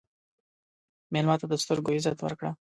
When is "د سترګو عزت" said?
1.49-2.17